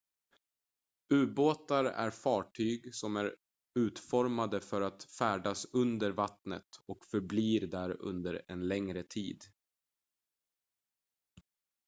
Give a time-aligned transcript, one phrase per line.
[1.13, 3.35] ubåtar är fartyg som är
[3.79, 9.43] utformade för att färdas under vattnet och förbli där under en längre tid